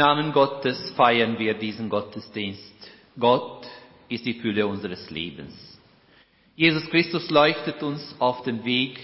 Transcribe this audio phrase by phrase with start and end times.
[0.00, 2.90] Namen Gottes feiern wir diesen Gottesdienst.
[3.18, 3.66] Gott
[4.08, 5.54] ist die Fülle unseres Lebens.
[6.56, 8.98] Jesus Christus leuchtet uns auf den Weg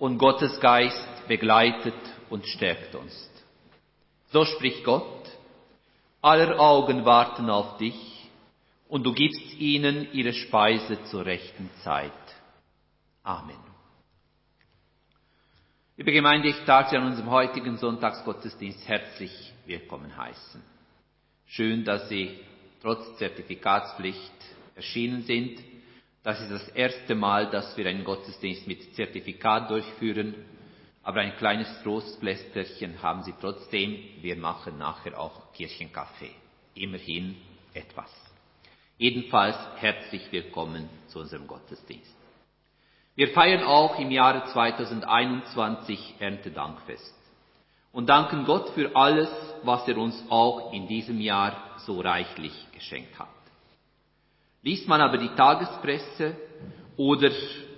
[0.00, 1.94] und Gottes Geist begleitet
[2.28, 3.30] und stärkt uns.
[4.32, 5.30] So spricht Gott,
[6.22, 8.28] aller Augen warten auf dich
[8.88, 12.10] und du gibst ihnen ihre Speise zur rechten Zeit.
[13.22, 13.75] Amen.
[15.98, 19.32] Liebe Gemeinde, ich darf Sie an unserem heutigen Sonntagsgottesdienst herzlich
[19.64, 20.62] willkommen heißen.
[21.46, 22.38] Schön, dass Sie
[22.82, 24.34] trotz Zertifikatspflicht
[24.74, 25.58] erschienen sind.
[26.22, 30.34] Das ist das erste Mal, dass wir einen Gottesdienst mit Zertifikat durchführen.
[31.02, 33.98] Aber ein kleines Trostblästerchen haben Sie trotzdem.
[34.20, 36.34] Wir machen nachher auch Kirchenkaffee.
[36.74, 37.36] Immerhin
[37.72, 38.12] etwas.
[38.98, 42.25] Jedenfalls herzlich willkommen zu unserem Gottesdienst.
[43.16, 47.14] Wir feiern auch im Jahre 2021 Erntedankfest
[47.92, 49.30] und danken Gott für alles,
[49.62, 53.28] was er uns auch in diesem Jahr so reichlich geschenkt hat.
[54.62, 56.36] Liest man aber die Tagespresse
[56.98, 57.30] oder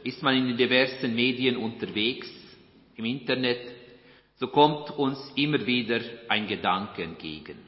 [0.02, 2.28] ist man in den diversen Medien unterwegs,
[2.96, 3.60] im Internet,
[4.40, 7.58] so kommt uns immer wieder ein Gedanke entgegen.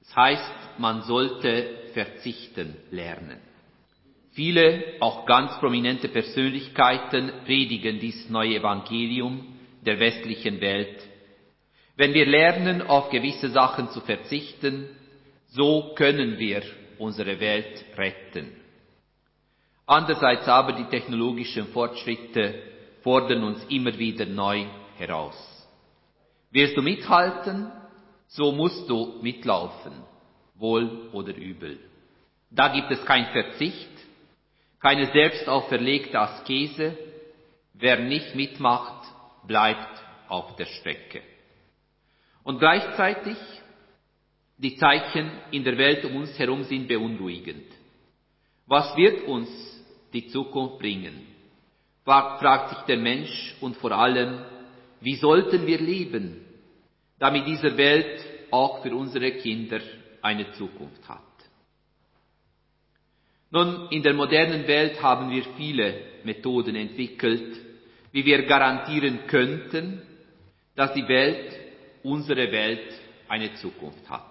[0.00, 3.40] Das heißt, man sollte verzichten lernen.
[4.34, 9.46] Viele, auch ganz prominente Persönlichkeiten predigen dieses neue Evangelium
[9.86, 11.08] der westlichen Welt.
[11.96, 14.88] Wenn wir lernen, auf gewisse Sachen zu verzichten,
[15.46, 16.62] so können wir
[16.98, 18.50] unsere Welt retten.
[19.86, 22.54] Andererseits aber die technologischen Fortschritte
[23.02, 24.64] fordern uns immer wieder neu
[24.96, 25.36] heraus.
[26.50, 27.70] Willst du mithalten,
[28.26, 29.92] so musst du mitlaufen,
[30.56, 31.78] wohl oder übel.
[32.50, 33.93] Da gibt es kein Verzicht,
[34.84, 36.94] keine selbst auferlegte Askese.
[37.72, 39.06] Wer nicht mitmacht,
[39.46, 39.88] bleibt
[40.28, 41.22] auf der Strecke.
[42.42, 43.38] Und gleichzeitig,
[44.58, 47.64] die Zeichen in der Welt um uns herum sind beunruhigend.
[48.66, 49.48] Was wird uns
[50.12, 51.28] die Zukunft bringen?
[52.04, 54.44] fragt sich der Mensch und vor allem,
[55.00, 56.44] wie sollten wir leben,
[57.18, 59.80] damit diese Welt auch für unsere Kinder
[60.20, 61.33] eine Zukunft hat?
[63.54, 67.56] Nun, in der modernen Welt haben wir viele Methoden entwickelt,
[68.10, 70.02] wie wir garantieren könnten,
[70.74, 71.56] dass die Welt,
[72.02, 72.92] unsere Welt,
[73.28, 74.26] eine Zukunft hat.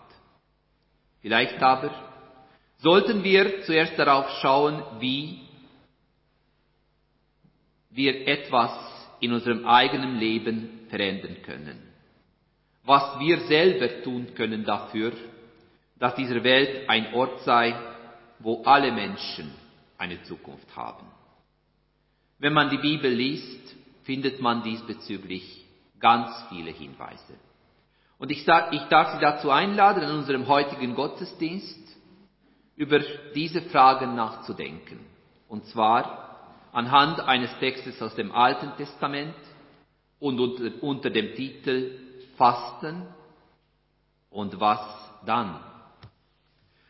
[1.22, 1.92] Vielleicht aber
[2.80, 5.40] sollten wir zuerst darauf schauen, wie
[7.92, 8.74] wir etwas
[9.22, 11.80] in unserem eigenen Leben verändern können.
[12.84, 15.14] Was wir selber tun können dafür,
[15.98, 17.74] dass diese Welt ein Ort sei,
[18.44, 19.52] wo alle Menschen
[19.98, 21.08] eine Zukunft haben.
[22.40, 25.66] Wenn man die Bibel liest, findet man diesbezüglich
[26.00, 27.36] ganz viele Hinweise.
[28.20, 31.80] Und ich, sag, ich darf Sie dazu einladen, an unserem heutigen Gottesdienst
[32.76, 33.00] über
[33.34, 35.00] diese Fragen nachzudenken.
[35.48, 39.36] Und zwar anhand eines Textes aus dem Alten Testament
[40.20, 42.00] und unter, unter dem Titel
[42.38, 43.08] Fasten
[44.30, 44.82] und was
[45.26, 45.60] dann.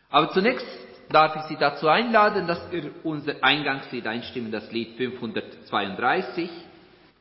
[0.10, 0.66] Aber zunächst
[1.14, 6.50] darf ich Sie dazu einladen, dass wir unser Eingangslied einstimmen, das Lied 532.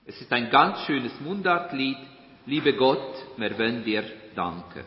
[0.06, 1.98] Es ist ein ganz schönes Mundartlied.
[2.46, 4.02] Liebe Gott, wir wollen dir
[4.34, 4.84] danken.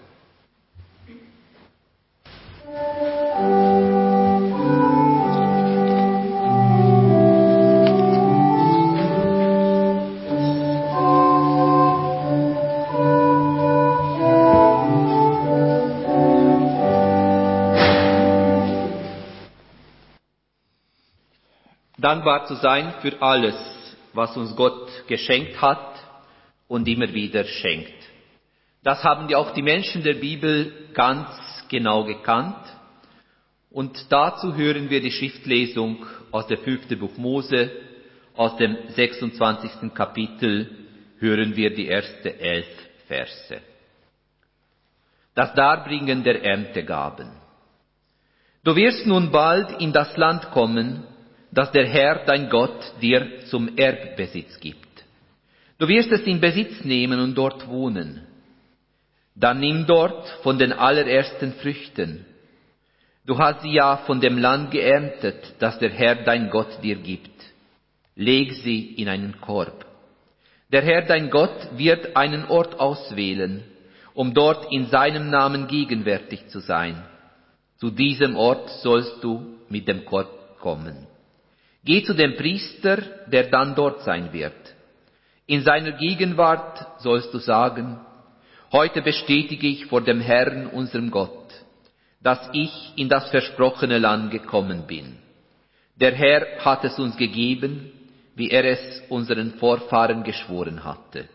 [22.06, 23.56] Dankbar zu sein für alles,
[24.13, 25.96] was uns Gott geschenkt hat
[26.68, 27.96] und immer wieder schenkt.
[28.84, 31.28] Das haben ja auch die Menschen der Bibel ganz
[31.68, 32.63] genau gekannt.
[33.72, 37.72] Und dazu hören wir die Schriftlesung aus der fünften Buch Mose,
[38.36, 39.92] aus dem 26.
[39.96, 40.69] Kapitel
[41.18, 42.68] hören wir die ersten elf
[43.07, 43.62] Verse.
[45.34, 47.31] Das Darbringen der Erntegaben.
[48.63, 51.04] Du wirst nun bald in das Land kommen,
[51.56, 54.86] das der Herr, dein Gott, dir zum Erbbesitz gibt.
[55.80, 58.22] Du wirst es in Besitz nehmen und dort wohnen.
[59.36, 62.25] Dann nimm dort von den allerersten Früchten.
[63.25, 67.31] Du hast sie ja von dem Land geerntet, das der Herr, dein Gott, dir gibt.
[68.16, 69.86] Leg sie in einen Korb.
[70.72, 73.63] Der Herr, dein Gott, wird einen Ort auswählen,
[74.13, 77.02] um dort in seinem Namen gegenwärtig zu sein.
[77.78, 81.07] Zu diesem Ort sollst du mit dem Korb kommen.
[81.85, 82.97] Geh zu dem Priester,
[83.27, 84.53] der dann dort sein wird.
[85.45, 87.99] In seiner Gegenwart sollst du sagen,
[88.71, 91.53] Heute bestätige ich vor dem Herrn, unserem Gott,
[92.21, 95.17] dass ich in das versprochene Land gekommen bin.
[95.95, 97.91] Der Herr hat es uns gegeben,
[98.35, 101.29] wie er es unseren Vorfahren geschworen hatte.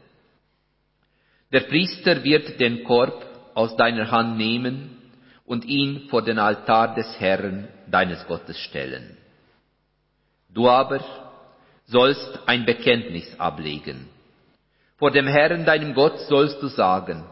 [1.53, 3.25] Der Priester wird den Korb
[3.55, 4.99] aus deiner Hand nehmen
[5.47, 9.17] und ihn vor den Altar des Herrn, deines Gottes, stellen.
[10.53, 11.01] Du aber
[11.87, 14.09] sollst ein Bekenntnis ablegen.
[14.99, 17.25] Vor dem Herrn, deinem Gott, sollst du sagen,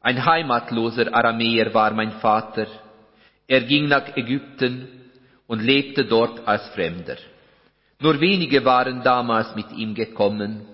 [0.00, 2.66] ein heimatloser Aramäer war mein Vater,
[3.46, 4.88] er ging nach Ägypten
[5.46, 7.16] und lebte dort als Fremder.
[8.00, 10.66] Nur wenige waren damals mit ihm gekommen,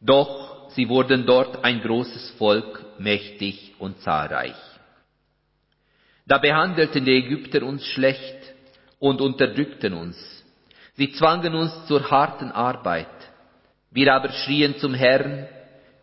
[0.00, 4.56] doch sie wurden dort ein großes Volk, mächtig und zahlreich.
[6.26, 8.54] Da behandelten die Ägypter uns schlecht
[8.98, 10.16] und unterdrückten uns.
[10.96, 13.06] Sie zwangen uns zur harten Arbeit.
[13.90, 15.46] Wir aber schrien zum Herrn,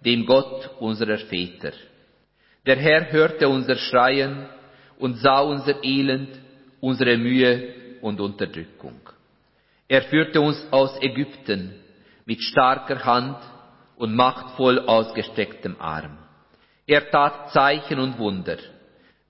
[0.06, 1.72] dem Gott unserer Väter.
[2.66, 4.48] Der Herr hörte unser Schreien
[5.00, 6.30] und sah unser Elend,
[6.80, 9.00] unsere Mühe und Unterdrückung.
[9.88, 11.74] Er führte uns aus Ägypten
[12.26, 13.38] mit starker Hand
[13.96, 16.20] und machtvoll ausgestrecktem Arm.
[16.86, 18.58] Er tat Zeichen und Wunder,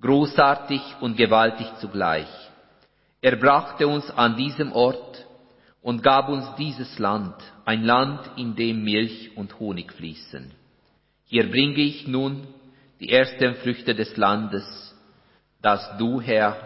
[0.02, 2.28] großartig und gewaltig zugleich.
[3.22, 5.23] Er brachte uns an diesem Ort
[5.84, 7.36] und gab uns dieses Land,
[7.66, 10.52] ein Land, in dem Milch und Honig fließen.
[11.26, 12.48] Hier bringe ich nun
[13.02, 14.96] die ersten Früchte des Landes,
[15.62, 16.58] das du, Herr,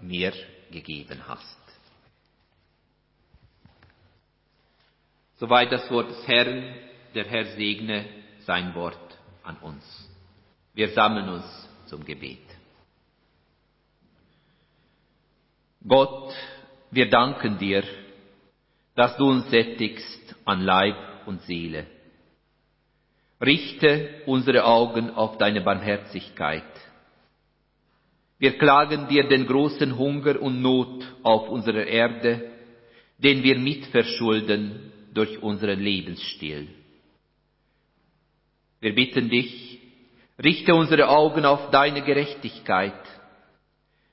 [0.00, 0.32] mir
[0.70, 1.58] gegeben hast.
[5.36, 6.74] Soweit das Wort des Herrn,
[7.14, 8.06] der Herr segne
[8.46, 9.84] sein Wort an uns.
[10.72, 12.38] Wir sammeln uns zum Gebet.
[15.86, 16.32] Gott,
[16.90, 17.82] wir danken dir,
[18.94, 20.96] dass du uns sättigst an Leib
[21.26, 21.86] und Seele.
[23.40, 26.62] Richte unsere Augen auf deine Barmherzigkeit.
[28.38, 32.50] Wir klagen dir den großen Hunger und Not auf unserer Erde,
[33.18, 36.68] den wir mitverschulden durch unseren Lebensstil.
[38.80, 39.78] Wir bitten dich,
[40.42, 43.00] richte unsere Augen auf deine Gerechtigkeit.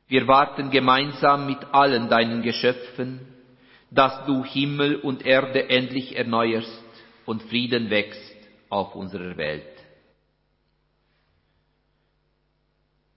[0.08, 3.22] Wir warten gemeinsam mit allen deinen Geschöpfen,
[3.92, 6.84] dass du Himmel und Erde endlich erneuerst
[7.26, 8.36] und Frieden wächst
[8.70, 9.66] auf unserer Welt.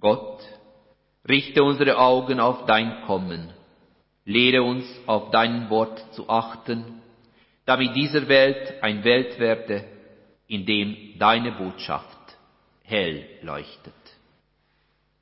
[0.00, 0.41] Gott,
[1.29, 3.52] richte unsere Augen auf dein Kommen,
[4.25, 7.00] lehre uns auf dein Wort zu achten,
[7.64, 9.85] damit dieser Welt ein Welt werde,
[10.49, 12.19] in dem deine Botschaft
[12.83, 13.95] hell leuchtet.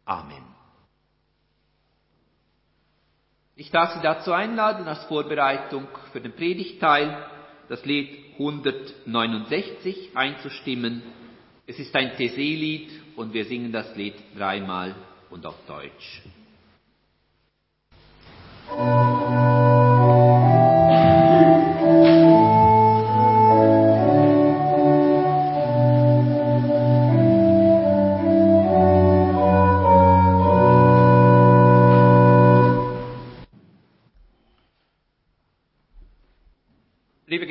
[0.04, 0.49] Amen.
[3.60, 7.14] Ich darf Sie dazu einladen, als Vorbereitung für den Predigteil
[7.68, 11.02] das Lied 169 einzustimmen.
[11.66, 14.94] Es ist ein TC-Lied und wir singen das Lied dreimal
[15.28, 16.22] und auf Deutsch.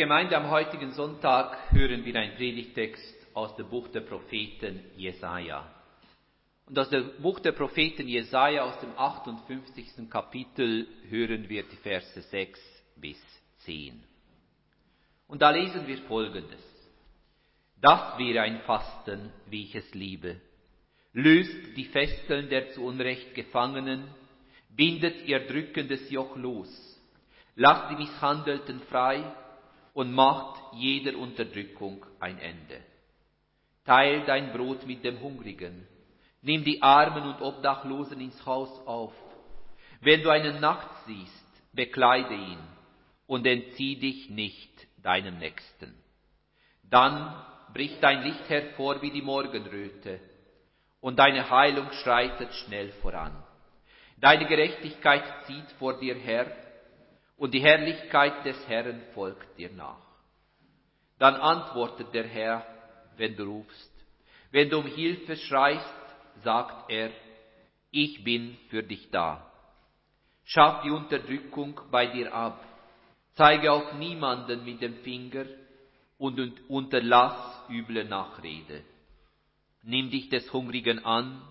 [0.10, 5.72] Gemeinde, am heutigen Sonntag hören wir einen Predigtext aus dem Buch der Propheten Jesaja.
[6.66, 10.10] Und aus dem Buch der Propheten Jesaja, aus dem 58.
[10.10, 12.60] Kapitel, hören wir die Verse 6
[12.96, 13.18] bis
[13.60, 14.04] 10.
[15.28, 16.64] Und da lesen wir Folgendes.
[17.80, 20.42] Das wäre ein Fasten, wie ich es liebe.
[21.14, 24.06] Löst die Fesseln der zu Unrecht Gefangenen,
[24.76, 27.00] bindet ihr drückendes Joch los,
[27.56, 29.24] lasst die Misshandelten frei,
[30.00, 32.80] und macht jeder Unterdrückung ein Ende.
[33.84, 35.86] Teil dein Brot mit dem Hungrigen,
[36.42, 39.12] nimm die Armen und Obdachlosen ins Haus auf.
[40.00, 42.60] Wenn du einen Nacht siehst, bekleide ihn
[43.28, 45.94] und entzieh dich nicht deinem Nächsten.
[46.84, 47.36] Dann
[47.74, 50.22] bricht dein Licht hervor wie die Morgenröte
[51.02, 53.34] und deine Heilung schreitet schnell voran.
[54.16, 56.46] Deine Gerechtigkeit zieht vor dir her
[57.40, 60.06] und die Herrlichkeit des Herrn folgt dir nach.
[61.18, 62.66] Dann antwortet der Herr,
[63.16, 63.92] wenn du rufst.
[64.52, 65.96] Wenn du um Hilfe schreist,
[66.44, 67.12] sagt er,
[67.92, 69.52] ich bin für dich da.
[70.44, 72.64] Schaff die Unterdrückung bei dir ab.
[73.34, 75.46] Zeige auf niemanden mit dem Finger
[76.18, 78.84] und unterlass üble Nachrede.
[79.84, 81.42] Nimm dich des Hungrigen an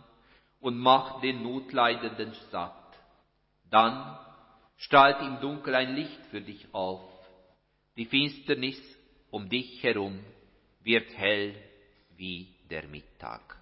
[0.61, 2.75] und mach den Notleidenden satt.
[3.71, 4.19] Dann
[4.79, 7.01] strahlt im Dunkel ein Licht für dich auf.
[7.97, 8.81] Die Finsternis
[9.31, 10.25] um dich herum
[10.83, 11.55] wird hell
[12.17, 13.57] wie der Mittag.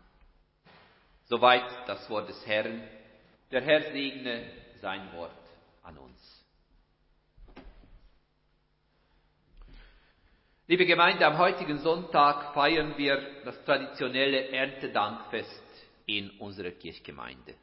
[1.25, 2.83] Soweit das Wort des Herrn.
[3.51, 5.33] Der Herr segne sein Wort
[5.83, 6.47] an uns.
[10.69, 15.63] Liebe Gemeinde, am heutigen Sonntag feiern wir das traditionelle Erntedankfest
[16.07, 17.55] in unserer Kirchgemeinde.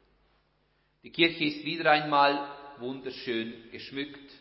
[1.02, 2.48] Die Kirche ist wieder einmal
[2.80, 4.32] wunderschön geschmückt,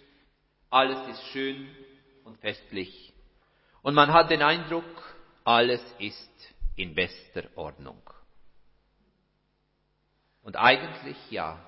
[0.70, 1.68] alles ist schön
[2.24, 3.13] und festlich
[3.84, 8.02] und man hat den Eindruck, alles ist in bester Ordnung.
[10.42, 11.60] Und eigentlich ja,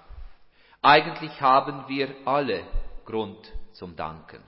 [0.82, 2.66] eigentlich haben wir alle
[3.06, 4.42] Grund zum Danken.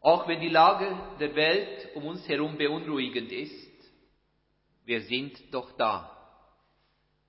[0.00, 3.70] Auch wenn die Lage der Welt um uns herum beunruhigend ist,
[4.84, 6.12] wir sind doch da.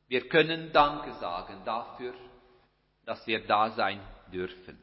[0.08, 2.14] Wir können Danke sagen dafür,
[3.08, 4.02] dass wir da sein
[4.34, 4.78] dürfen.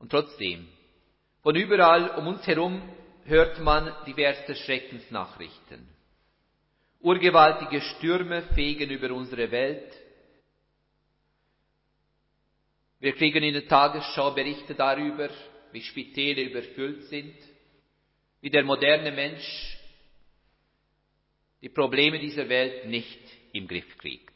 [0.00, 0.66] Und trotzdem,
[1.42, 2.82] von überall um uns herum
[3.24, 5.88] hört man diverse Schreckensnachrichten.
[6.98, 9.92] Urgewaltige Stürme fegen über unsere Welt.
[12.98, 15.30] Wir kriegen in der Tagesschau Berichte darüber,
[15.70, 17.36] wie Spitäle überfüllt sind,
[18.40, 19.78] wie der moderne Mensch
[21.60, 23.20] die Probleme dieser Welt nicht
[23.52, 24.31] im Griff kriegt.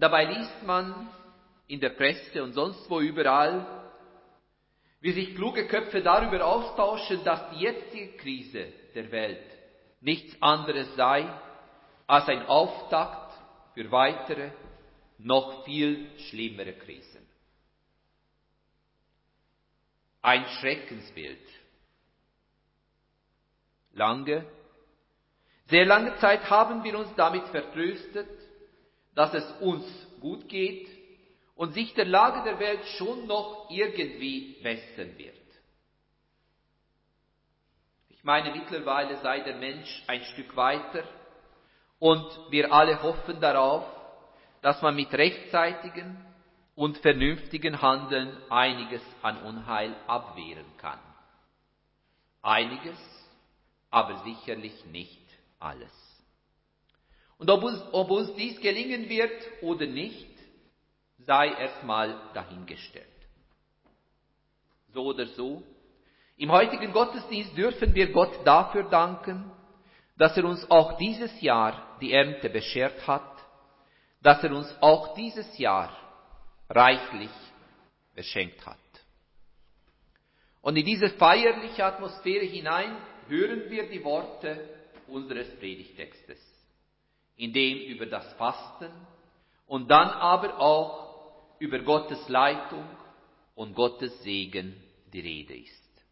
[0.00, 1.10] Dabei liest man
[1.66, 3.66] in der Presse und sonst wo überall,
[5.02, 9.44] wie sich kluge Köpfe darüber austauschen, dass die jetzige Krise der Welt
[10.00, 11.28] nichts anderes sei
[12.06, 13.34] als ein Auftakt
[13.74, 14.52] für weitere
[15.18, 17.26] noch viel schlimmere Krisen.
[20.22, 21.46] Ein Schreckensbild.
[23.92, 24.46] Lange,
[25.66, 28.39] sehr lange Zeit haben wir uns damit vertröstet,
[29.14, 29.84] dass es uns
[30.20, 30.88] gut geht
[31.54, 35.34] und sich der Lage der Welt schon noch irgendwie bessern wird.
[38.08, 41.04] Ich meine, mittlerweile sei der Mensch ein Stück weiter
[41.98, 43.84] und wir alle hoffen darauf,
[44.62, 46.22] dass man mit rechtzeitigen
[46.74, 50.98] und vernünftigen Handeln einiges an Unheil abwehren kann.
[52.42, 52.98] Einiges,
[53.90, 55.26] aber sicherlich nicht
[55.58, 56.09] alles.
[57.40, 59.32] Und ob uns, ob uns dies gelingen wird
[59.62, 60.28] oder nicht,
[61.18, 63.06] sei erstmal dahingestellt.
[64.94, 65.62] So oder so,
[66.36, 69.50] im heutigen Gottesdienst dürfen wir Gott dafür danken,
[70.16, 73.40] dass er uns auch dieses Jahr die Ernte beschert hat
[74.22, 75.96] dass er uns auch dieses Jahr
[76.68, 77.30] reichlich
[78.14, 78.76] beschenkt hat.
[80.62, 82.96] Und in diese feierliche Atmosphäre hinein
[83.28, 84.68] hören wir die Worte
[85.08, 86.38] unseres Predigtextes,
[87.40, 88.92] in dem über das Fasten
[89.66, 92.86] und dann aber auch über Gottes Leitung
[93.54, 94.76] und Gottes Segen
[95.10, 96.04] die Rede ist.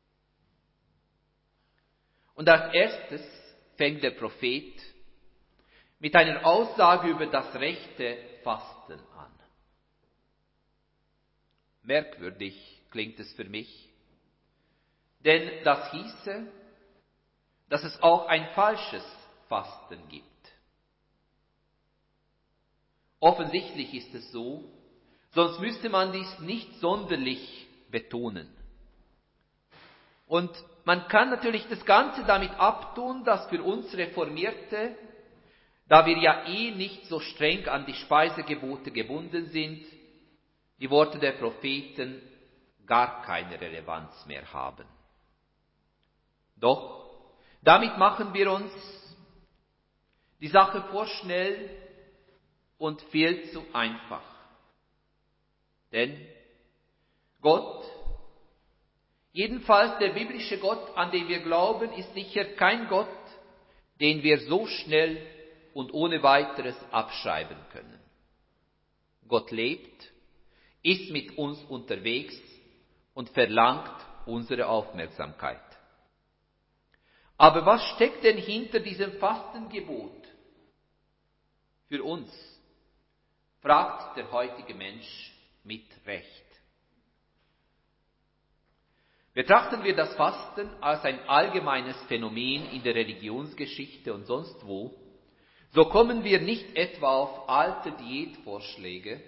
[2.34, 3.20] Und als erstes
[3.76, 4.80] fängt der Prophet
[5.98, 9.32] mit einer Aussage über das rechte Fasten an.
[11.82, 12.54] Merkwürdig
[12.90, 13.90] klingt es für mich,
[15.20, 16.46] denn das hieße,
[17.68, 19.04] dass es auch ein falsches
[19.48, 20.27] Fasten gibt.
[23.20, 24.64] Offensichtlich ist es so,
[25.32, 28.48] sonst müsste man dies nicht sonderlich betonen.
[30.26, 30.50] Und
[30.84, 34.96] man kann natürlich das Ganze damit abtun, dass für uns Reformierte
[35.88, 39.86] da wir ja eh nicht so streng an die Speisegebote gebunden sind,
[40.78, 42.20] die Worte der Propheten
[42.86, 44.84] gar keine Relevanz mehr haben.
[46.56, 47.08] Doch
[47.62, 48.70] damit machen wir uns
[50.40, 51.70] die Sache vorschnell
[52.78, 54.22] und viel zu einfach.
[55.92, 56.26] Denn
[57.40, 57.84] Gott,
[59.32, 63.08] jedenfalls der biblische Gott, an den wir glauben, ist sicher kein Gott,
[64.00, 65.26] den wir so schnell
[65.74, 67.98] und ohne weiteres abschreiben können.
[69.26, 70.10] Gott lebt,
[70.82, 72.36] ist mit uns unterwegs
[73.14, 73.94] und verlangt
[74.26, 75.60] unsere Aufmerksamkeit.
[77.36, 80.26] Aber was steckt denn hinter diesem Fastengebot
[81.88, 82.57] für uns?
[83.60, 85.32] Fragt der heutige Mensch
[85.64, 86.44] mit Recht.
[89.34, 94.92] Betrachten wir das Fasten als ein allgemeines Phänomen in der Religionsgeschichte und sonst wo,
[95.70, 99.22] so kommen wir nicht etwa auf alte Diätvorschläge,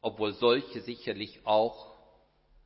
[0.00, 1.92] obwohl solche sicherlich auch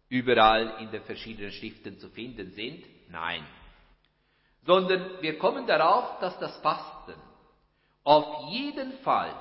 [0.09, 2.85] überall in den verschiedenen Schriften zu finden sind.
[3.11, 3.47] Nein.
[4.65, 7.15] Sondern wir kommen darauf, dass das Fasten
[8.03, 9.35] auf jeden Fall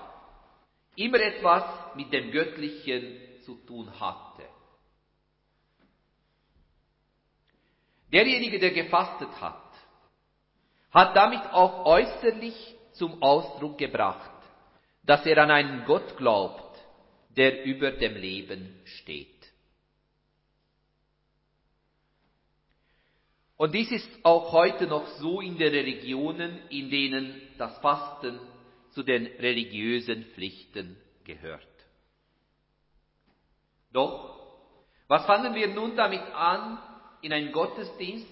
[0.95, 1.63] immer etwas
[1.95, 4.43] mit dem Göttlichen zu tun hatte.
[8.11, 9.71] Derjenige, der gefastet hat,
[10.91, 14.31] hat damit auch äußerlich zum Ausdruck gebracht,
[15.03, 16.79] dass er an einen Gott glaubt,
[17.35, 19.27] der über dem Leben steht.
[23.57, 28.39] Und dies ist auch heute noch so in den Religionen, in denen das Fasten
[28.95, 31.67] zu den religiösen Pflichten gehört.
[33.91, 34.55] Doch,
[35.07, 36.79] was fangen wir nun damit an
[37.21, 38.25] in einem Gottesdienst,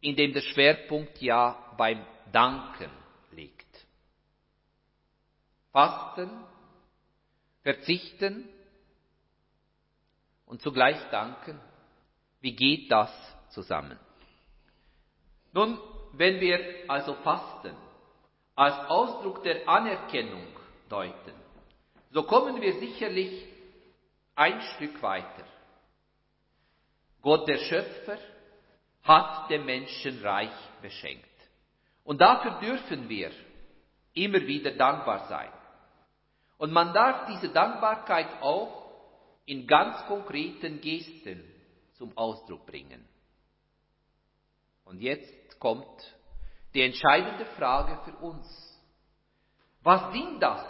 [0.00, 2.90] in dem der Schwerpunkt ja beim Danken
[3.30, 3.86] liegt?
[5.70, 6.30] Fasten,
[7.62, 8.48] verzichten
[10.46, 11.60] und zugleich danken.
[12.40, 13.10] Wie geht das
[13.50, 13.98] zusammen?
[15.52, 15.78] Nun,
[16.12, 17.85] wenn wir also Fasten
[18.56, 20.46] als Ausdruck der Anerkennung
[20.88, 21.34] deuten,
[22.10, 23.44] so kommen wir sicherlich
[24.34, 25.44] ein Stück weiter.
[27.20, 28.18] Gott der Schöpfer
[29.02, 31.24] hat dem Menschen reich beschenkt.
[32.04, 33.30] Und dafür dürfen wir
[34.14, 35.52] immer wieder dankbar sein.
[36.58, 38.86] Und man darf diese Dankbarkeit auch
[39.44, 41.44] in ganz konkreten Gesten
[41.94, 43.06] zum Ausdruck bringen.
[44.84, 46.15] Und jetzt kommt
[46.76, 48.46] die entscheidende Frage für uns.
[49.82, 50.62] Was sind das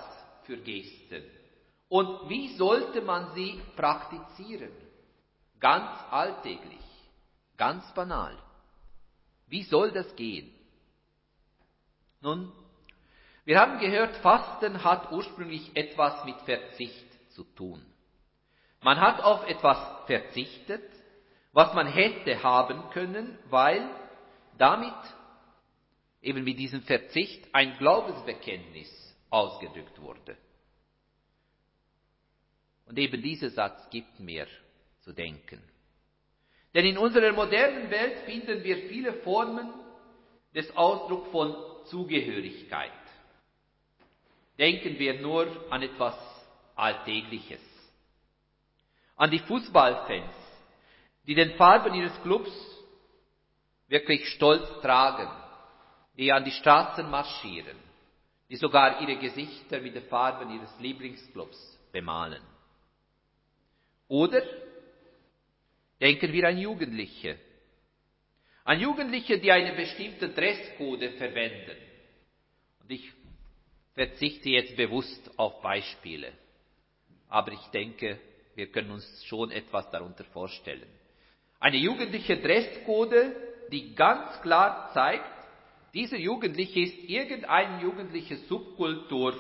[0.45, 1.25] für Gesten?
[1.88, 4.71] Und wie sollte man sie praktizieren?
[5.59, 6.85] Ganz alltäglich,
[7.57, 8.38] ganz banal.
[9.49, 10.55] Wie soll das gehen?
[12.21, 12.53] Nun,
[13.45, 17.85] wir haben gehört, Fasten hat ursprünglich etwas mit Verzicht zu tun.
[18.81, 20.88] Man hat auf etwas verzichtet,
[21.53, 23.90] was man hätte haben können, weil
[24.57, 24.95] damit,
[26.22, 28.88] eben mit diesem Verzicht, ein Glaubensbekenntnis
[29.31, 30.37] ausgedrückt wurde.
[32.87, 34.46] Und eben dieser Satz gibt mir
[35.00, 35.61] zu denken.
[36.74, 39.72] Denn in unserer modernen Welt finden wir viele Formen
[40.55, 41.55] des Ausdrucks von
[41.87, 42.92] Zugehörigkeit.
[44.59, 46.14] Denken wir nur an etwas
[46.74, 47.61] Alltägliches.
[49.16, 50.35] An die Fußballfans,
[51.26, 52.50] die den Farben ihres Clubs
[53.88, 55.29] wirklich stolz tragen,
[56.16, 57.76] die an die Straßen marschieren,
[58.48, 62.42] die sogar ihre Gesichter mit den Farben ihres Lieblingsclubs bemalen.
[64.09, 64.42] Oder
[66.00, 67.38] denken wir an Jugendliche,
[68.64, 71.76] an Jugendliche, die einen bestimmten Dresscode verwenden.
[72.81, 73.12] Und ich
[73.94, 76.33] verzichte jetzt bewusst auf Beispiele,
[77.29, 78.18] aber ich denke,
[78.55, 80.88] wir können uns schon etwas darunter vorstellen.
[81.61, 83.33] Eine jugendliche Dresscode,
[83.70, 85.36] die ganz klar zeigt,
[85.96, 89.35] dieser Jugendliche ist irgendeine jugendliche Subkultur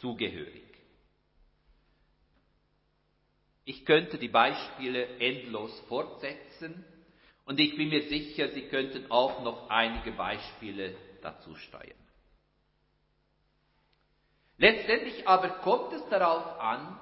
[0.00, 0.64] zugehörig.
[3.64, 6.84] Ich könnte die Beispiele endlos fortsetzen
[7.44, 11.94] und ich bin mir sicher, Sie könnten auch noch einige Beispiele dazu steuern.
[14.58, 16.98] Letztendlich aber kommt es darauf an,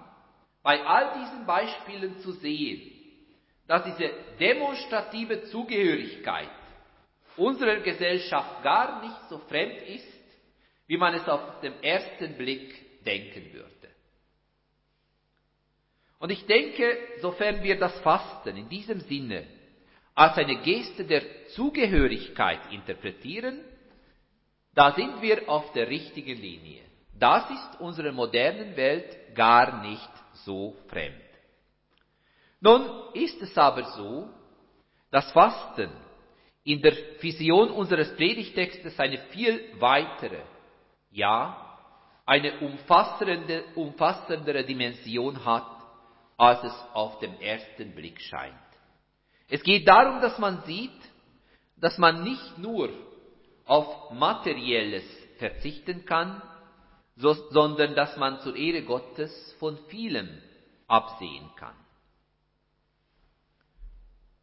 [0.63, 2.93] bei all diesen Beispielen zu sehen,
[3.67, 6.51] dass diese demonstrative Zugehörigkeit
[7.37, 10.07] unserer Gesellschaft gar nicht so fremd ist,
[10.87, 13.71] wie man es auf den ersten Blick denken würde.
[16.19, 19.47] Und ich denke, sofern wir das Fasten in diesem Sinne
[20.15, 23.61] als eine Geste der Zugehörigkeit interpretieren,
[24.75, 26.83] da sind wir auf der richtigen Linie.
[27.19, 30.11] Das ist unserer modernen Welt gar nicht
[30.45, 31.17] so fremd.
[32.61, 34.29] Nun ist es aber so,
[35.11, 35.91] dass Fasten
[36.71, 40.43] in der Vision unseres Predigtextes eine viel weitere,
[41.11, 41.77] ja,
[42.25, 45.67] eine umfassende, umfassendere Dimension hat,
[46.37, 48.55] als es auf den ersten Blick scheint.
[49.49, 50.93] Es geht darum, dass man sieht,
[51.77, 52.91] dass man nicht nur
[53.65, 55.05] auf materielles
[55.39, 56.41] verzichten kann,
[57.17, 60.29] so, sondern dass man zur Ehre Gottes von vielem
[60.87, 61.75] absehen kann.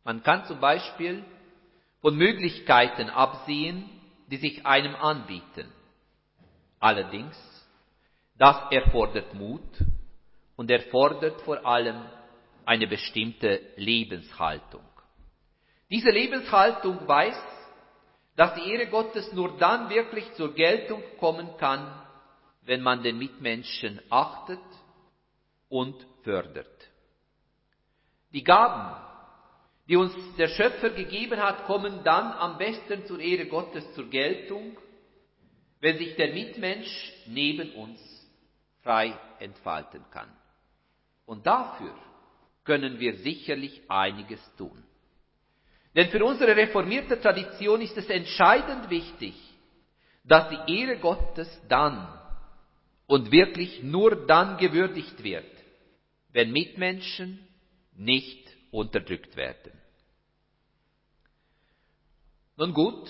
[0.04, 1.24] Man kann zum Beispiel
[2.02, 3.90] von Möglichkeiten absehen,
[4.28, 5.72] die sich einem anbieten.
[6.80, 7.36] Allerdings,
[8.38, 9.62] das erfordert Mut
[10.56, 12.04] und erfordert vor allem
[12.66, 14.84] eine bestimmte Lebenshaltung.
[15.90, 17.42] Diese Lebenshaltung weiß,
[18.36, 22.04] dass die Ehre Gottes nur dann wirklich zur Geltung kommen kann,
[22.64, 24.60] wenn man den Mitmenschen achtet
[25.70, 26.68] und fördert.
[28.34, 28.96] Die Gaben,
[29.88, 34.78] die uns der Schöpfer gegeben hat, kommen dann am besten zur Ehre Gottes zur Geltung,
[35.80, 38.00] wenn sich der Mitmensch neben uns
[38.84, 40.30] frei entfalten kann.
[41.26, 41.94] Und dafür
[42.64, 44.84] können wir sicherlich einiges tun.
[45.96, 49.36] Denn für unsere reformierte Tradition ist es entscheidend wichtig,
[50.24, 52.08] dass die Ehre Gottes dann
[53.08, 55.46] und wirklich nur dann gewürdigt wird,
[56.34, 57.40] wenn Mitmenschen
[57.96, 59.77] nicht unterdrückt werden.
[62.58, 63.08] Nun gut,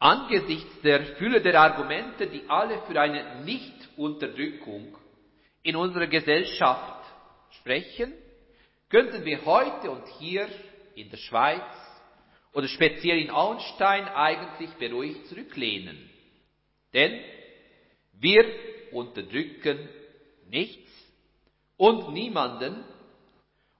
[0.00, 4.96] angesichts der Fülle der Argumente, die alle für eine Nichtunterdrückung
[5.62, 7.04] in unserer Gesellschaft
[7.50, 8.12] sprechen,
[8.88, 10.48] könnten wir heute und hier
[10.96, 11.62] in der Schweiz
[12.52, 16.10] oder speziell in Auenstein eigentlich beruhigt zurücklehnen.
[16.92, 17.20] Denn
[18.14, 18.44] wir
[18.90, 19.88] unterdrücken
[20.50, 20.90] nichts
[21.76, 22.84] und niemanden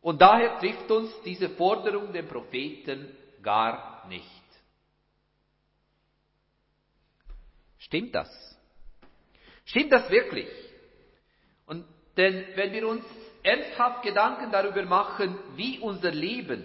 [0.01, 3.09] und daher trifft uns diese Forderung den Propheten
[3.43, 4.42] gar nicht.
[7.83, 8.31] Stimmt das?
[9.65, 10.49] Stimmt das wirklich?
[11.67, 11.85] Und
[12.17, 13.05] denn wenn wir uns
[13.43, 16.63] ernsthaft Gedanken darüber machen, wie unser Leben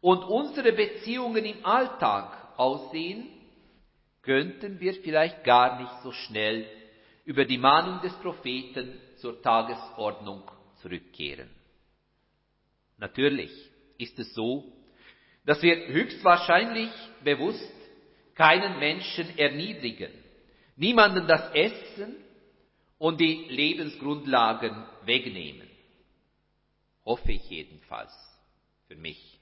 [0.00, 3.28] und unsere Beziehungen im Alltag aussehen,
[4.22, 6.66] könnten wir vielleicht gar nicht so schnell
[7.24, 11.50] über die Mahnung des Propheten zur Tagesordnung zurückkehren.
[12.96, 13.52] Natürlich
[13.98, 14.64] ist es so,
[15.44, 16.90] dass wir höchstwahrscheinlich
[17.22, 17.72] bewusst
[18.34, 20.21] keinen Menschen erniedrigen,
[20.76, 22.16] niemanden das Essen
[22.98, 25.68] und die Lebensgrundlagen wegnehmen.
[27.04, 28.12] Hoffe ich jedenfalls
[28.86, 29.40] für mich.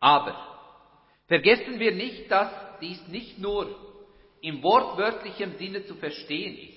[0.00, 0.36] Aber
[1.26, 2.50] vergessen wir nicht, dass
[2.80, 3.74] dies nicht nur
[4.40, 6.76] im wortwörtlichen Sinne zu verstehen ist.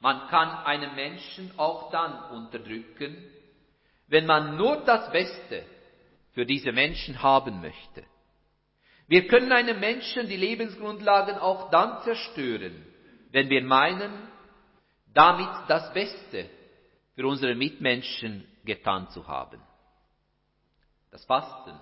[0.00, 3.16] Man kann einen Menschen auch dann unterdrücken,
[4.08, 5.64] wenn man nur das Beste
[6.32, 8.04] für diese Menschen haben möchte.
[9.10, 12.86] Wir können einem Menschen die Lebensgrundlagen auch dann zerstören,
[13.32, 14.12] wenn wir meinen,
[15.12, 16.48] damit das Beste
[17.16, 19.60] für unsere Mitmenschen getan zu haben.
[21.10, 21.76] Das Fasten,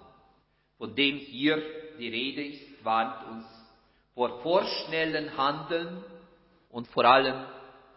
[0.78, 1.62] von dem hier
[1.98, 3.44] die Rede ist, warnt uns
[4.14, 6.02] vor vorschnellen Handeln
[6.70, 7.44] und vor allem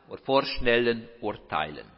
[0.10, 1.90] vor vorschnellen Urteilen.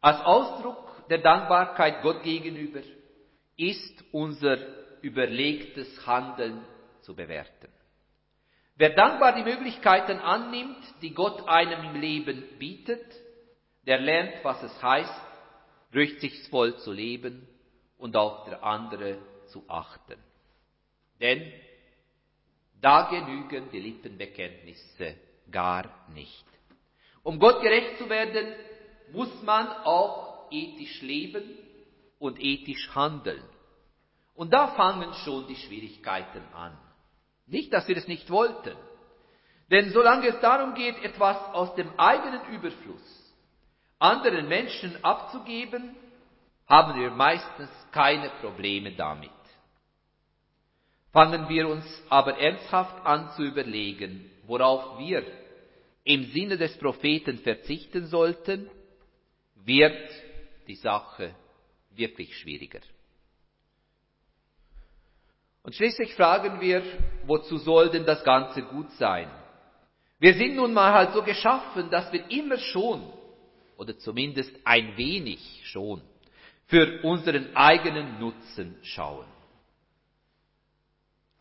[0.00, 2.80] Als Ausdruck der Dankbarkeit Gott gegenüber
[3.58, 4.56] ist unser
[5.02, 6.64] überlegtes Handeln
[7.02, 7.68] zu bewerten.
[8.76, 13.04] Wer dankbar die Möglichkeiten annimmt, die Gott einem im Leben bietet,
[13.86, 15.20] der lernt, was es heißt,
[15.94, 17.46] rücksichtsvoll zu leben
[17.98, 20.18] und auf der andere zu achten.
[21.20, 21.52] Denn
[22.80, 25.16] da genügen die Lippenbekenntnisse
[25.50, 26.46] gar nicht.
[27.22, 28.54] Um Gott gerecht zu werden,
[29.12, 31.42] muss man auch ethisch leben
[32.18, 33.42] und ethisch handeln.
[34.40, 36.74] Und da fangen schon die Schwierigkeiten an.
[37.46, 38.74] Nicht, dass wir es nicht wollten.
[39.70, 43.34] Denn solange es darum geht, etwas aus dem eigenen Überfluss
[43.98, 45.94] anderen Menschen abzugeben,
[46.66, 49.30] haben wir meistens keine Probleme damit.
[51.12, 55.22] Fangen wir uns aber ernsthaft an zu überlegen, worauf wir
[56.04, 58.70] im Sinne des Propheten verzichten sollten,
[59.56, 60.10] wird
[60.66, 61.34] die Sache
[61.90, 62.80] wirklich schwieriger.
[65.70, 66.82] Und schließlich fragen wir,
[67.26, 69.30] wozu soll denn das Ganze gut sein?
[70.18, 73.04] Wir sind nun mal halt so geschaffen, dass wir immer schon,
[73.76, 76.02] oder zumindest ein wenig schon,
[76.66, 79.26] für unseren eigenen Nutzen schauen.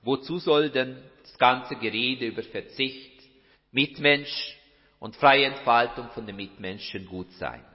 [0.04, 3.24] Wozu soll denn das ganze Gerede über Verzicht,
[3.72, 4.56] Mitmensch
[5.00, 7.66] und freie Entfaltung von den Mitmenschen gut sein?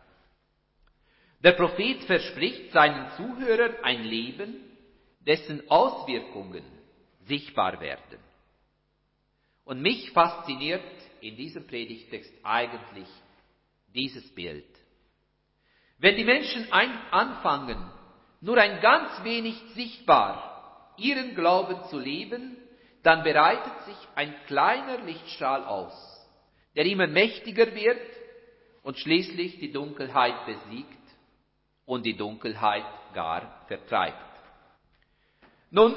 [1.43, 4.64] Der Prophet verspricht seinen Zuhörern ein Leben,
[5.27, 6.65] dessen Auswirkungen
[7.27, 8.19] sichtbar werden.
[9.65, 10.83] Und mich fasziniert
[11.21, 13.09] in diesem Predigtext eigentlich
[13.95, 14.67] dieses Bild.
[15.99, 17.91] Wenn die Menschen anfangen,
[18.41, 22.57] nur ein ganz wenig sichtbar ihren Glauben zu leben,
[23.03, 25.95] dann bereitet sich ein kleiner Lichtstrahl aus,
[26.77, 28.01] der immer mächtiger wird
[28.83, 30.99] und schließlich die Dunkelheit besiegt
[31.87, 32.85] und die Dunkelheit
[33.15, 34.34] gar vertreibt.
[35.75, 35.93] Nun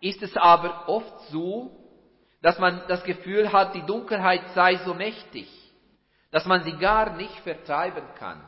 [0.00, 1.72] ist es aber oft so,
[2.40, 5.48] dass man das Gefühl hat, die Dunkelheit sei so mächtig,
[6.30, 8.40] dass man sie gar nicht vertreiben kann,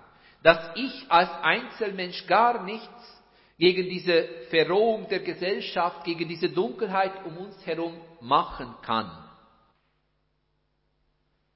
[0.45, 3.23] dass ich als Einzelmensch gar nichts
[3.59, 9.11] gegen diese Verrohung der Gesellschaft, gegen diese Dunkelheit um uns herum machen kann.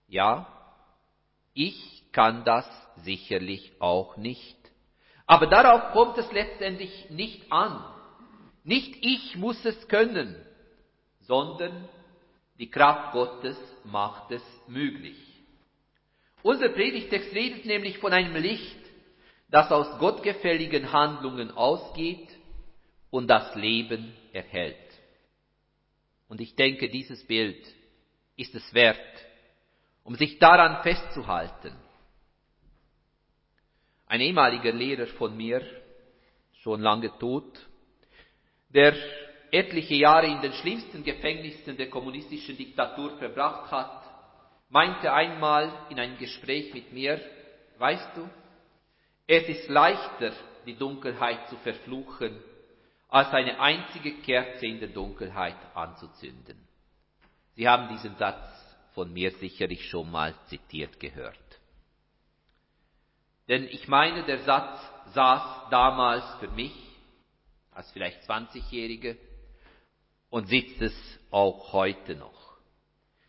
[0.08, 0.48] Ja,
[1.54, 2.68] ich kann das
[3.04, 4.58] sicherlich auch nicht.
[5.24, 7.95] Aber darauf kommt es letztendlich nicht an.
[8.66, 10.34] Nicht ich muss es können,
[11.20, 11.88] sondern
[12.58, 15.16] die Kraft Gottes macht es möglich.
[16.42, 18.76] Unser Predigtext redet nämlich von einem Licht,
[19.48, 22.28] das aus gottgefälligen Handlungen ausgeht
[23.10, 24.76] und das Leben erhält.
[26.26, 27.64] Und ich denke, dieses Bild
[28.34, 28.98] ist es wert,
[30.02, 31.72] um sich daran festzuhalten.
[34.08, 35.64] Ein ehemaliger Lehrer von mir,
[36.62, 37.60] schon lange tot,
[38.68, 38.94] der
[39.50, 44.02] etliche Jahre in den schlimmsten Gefängnissen der kommunistischen Diktatur verbracht hat,
[44.68, 47.20] meinte einmal in einem Gespräch mit mir,
[47.78, 48.28] weißt du,
[49.26, 50.32] es ist leichter,
[50.66, 52.40] die Dunkelheit zu verfluchen,
[53.08, 56.58] als eine einzige Kerze in der Dunkelheit anzuzünden.
[57.54, 58.44] Sie haben diesen Satz
[58.94, 61.38] von mir sicherlich schon mal zitiert gehört.
[63.48, 64.80] Denn ich meine, der Satz
[65.14, 66.74] saß damals für mich
[67.76, 69.18] als vielleicht 20-Jährige
[70.30, 70.94] und sitzt es
[71.30, 72.56] auch heute noch.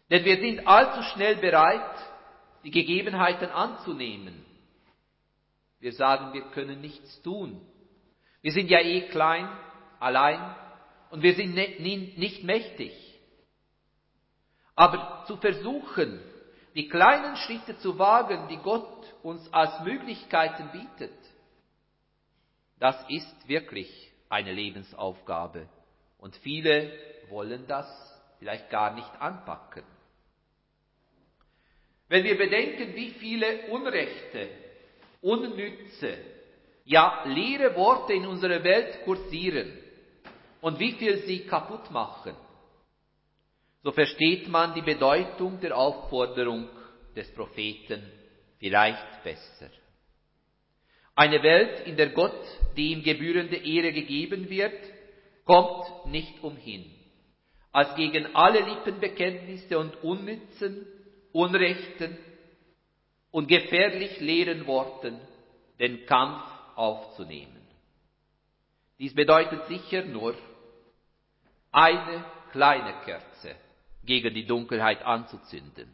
[0.09, 1.95] Denn wir sind allzu schnell bereit,
[2.63, 4.45] die Gegebenheiten anzunehmen.
[5.79, 7.61] Wir sagen, wir können nichts tun.
[8.41, 9.49] Wir sind ja eh klein,
[9.99, 10.55] allein
[11.11, 12.93] und wir sind nicht mächtig.
[14.75, 16.21] Aber zu versuchen,
[16.73, 21.17] die kleinen Schritte zu wagen, die Gott uns als Möglichkeiten bietet,
[22.79, 25.67] das ist wirklich eine Lebensaufgabe.
[26.17, 26.91] Und viele
[27.29, 27.87] wollen das
[28.39, 29.83] vielleicht gar nicht anpacken.
[32.09, 34.49] Wenn wir bedenken, wie viele Unrechte,
[35.21, 36.17] Unnütze,
[36.85, 39.73] ja leere Worte in unserer Welt kursieren
[40.61, 42.35] und wie viel sie kaputt machen,
[43.83, 46.69] so versteht man die Bedeutung der Aufforderung
[47.15, 48.03] des Propheten
[48.57, 49.69] vielleicht besser.
[51.15, 52.45] Eine Welt, in der Gott
[52.77, 54.79] die ihm gebührende Ehre gegeben wird,
[55.45, 56.85] kommt nicht umhin,
[57.71, 60.85] als gegen alle Lippenbekenntnisse und unnützen,
[61.31, 62.17] unrechten
[63.31, 65.19] und gefährlich leeren Worten
[65.79, 66.43] den Kampf
[66.75, 67.61] aufzunehmen.
[68.99, 70.35] Dies bedeutet sicher nur
[71.71, 73.55] eine kleine Kerze
[74.03, 75.93] gegen die Dunkelheit anzuzünden,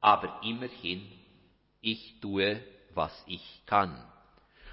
[0.00, 1.02] aber immerhin,
[1.80, 2.62] ich tue,
[2.94, 3.96] was ich kann.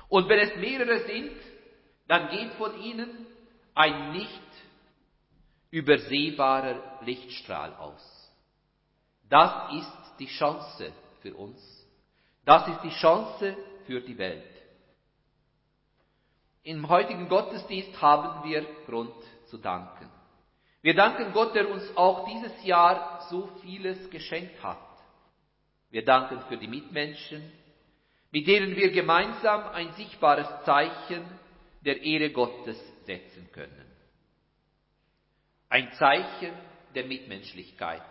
[0.10, 1.34] Und wenn es mehrere sind,
[2.08, 3.28] dann geht von ihnen
[3.74, 4.42] ein nicht
[5.72, 8.32] übersehbarer Lichtstrahl aus.
[9.30, 11.60] Das ist die Chance für uns.
[12.46, 14.44] Das ist die Chance für die Welt.
[16.64, 19.14] Im heutigen Gottesdienst haben wir Grund
[19.46, 20.10] zu danken.
[20.82, 24.78] Wir danken Gott, der uns auch dieses Jahr so vieles geschenkt hat.
[25.90, 27.52] Wir danken für die Mitmenschen,
[28.32, 31.24] mit denen wir gemeinsam ein sichtbares Zeichen
[31.82, 33.86] der Ehre Gottes setzen können.
[35.70, 36.54] Ein Zeichen
[36.96, 38.02] der Mitmenschlichkeit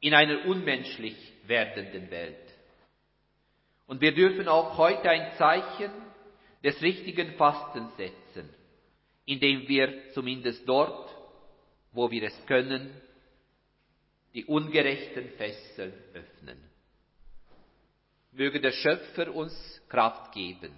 [0.00, 2.36] in einer unmenschlich werdenden Welt.
[3.86, 5.90] Und wir dürfen auch heute ein Zeichen
[6.62, 8.48] des richtigen Fastens setzen,
[9.24, 11.14] indem wir zumindest dort,
[11.92, 12.90] wo wir es können,
[14.34, 16.58] die ungerechten Fesseln öffnen.
[18.36, 20.72] Möge der Schöpfer uns Kraft geben,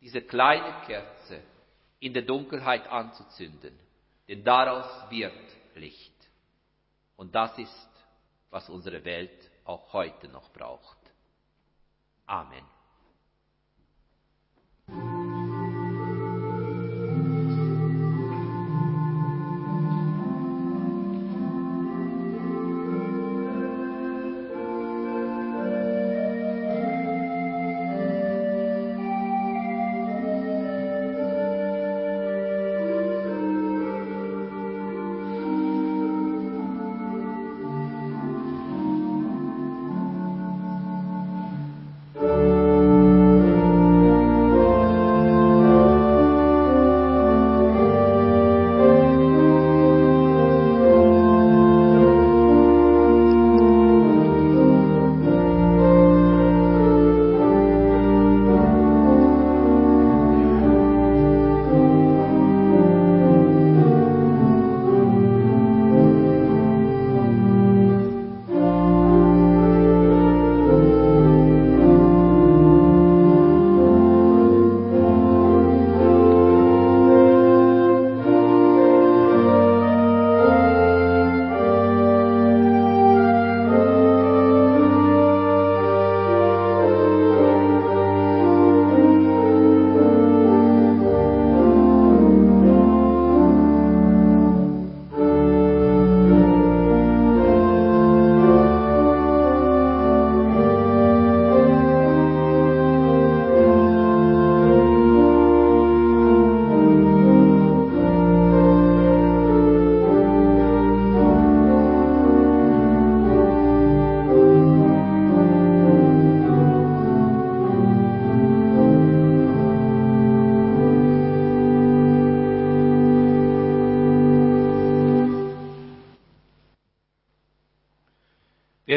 [0.00, 1.40] diese kleine Kerze
[1.98, 3.78] in der Dunkelheit anzuzünden,
[4.28, 5.32] denn daraus wird
[5.76, 6.12] Licht.
[7.16, 7.90] Und das ist,
[8.50, 10.98] was unsere Welt auch heute noch braucht.
[12.26, 12.73] Amen.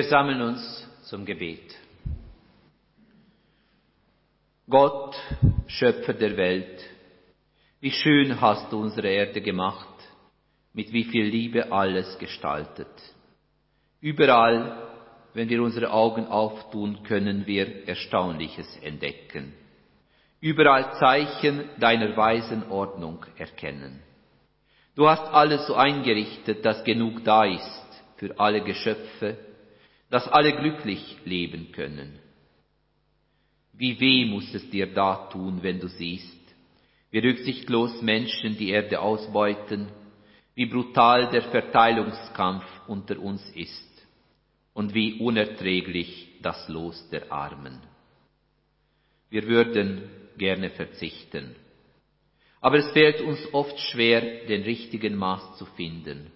[0.09, 1.75] Sammeln uns zum Gebet.
[4.69, 5.15] Gott,
[5.67, 6.83] Schöpfer der Welt,
[7.79, 9.87] wie schön hast du unsere Erde gemacht,
[10.73, 12.87] mit wie viel Liebe alles gestaltet.
[14.01, 14.83] Überall,
[15.33, 19.53] wenn wir unsere Augen auftun, können wir Erstaunliches entdecken.
[20.39, 24.01] Überall Zeichen deiner weisen Ordnung erkennen.
[24.95, 29.37] Du hast alles so eingerichtet, dass genug da ist für alle Geschöpfe,
[30.09, 32.19] dass alle glücklich leben können.
[33.73, 36.37] Wie weh muss es dir da tun, wenn du siehst,
[37.11, 39.89] wie rücksichtslos Menschen die Erde ausbeuten,
[40.55, 44.07] wie brutal der Verteilungskampf unter uns ist
[44.73, 47.79] und wie unerträglich das Los der Armen.
[49.29, 51.55] Wir würden gerne verzichten,
[52.61, 56.31] aber es fällt uns oft schwer, den richtigen Maß zu finden,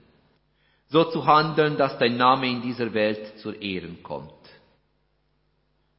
[0.91, 4.33] so zu handeln, dass dein Name in dieser Welt zur Ehren kommt.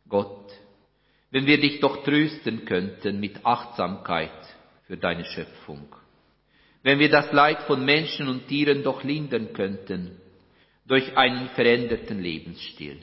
[0.07, 0.53] Gott,
[1.31, 4.31] wenn wir dich doch trösten könnten mit Achtsamkeit
[4.87, 5.89] für deine Schöpfung,
[6.83, 10.21] wenn wir das Leid von Menschen und Tieren doch lindern könnten
[10.85, 12.99] durch einen veränderten Lebensstil.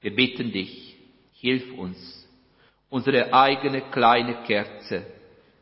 [0.00, 0.96] Wir bitten dich,
[1.34, 2.28] hilf uns,
[2.88, 5.06] unsere eigene kleine Kerze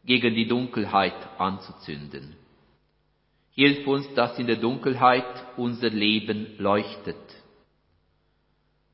[0.02, 2.36] gegen die Dunkelheit anzuzünden.
[3.58, 7.16] Hilf uns, dass in der Dunkelheit unser Leben leuchtet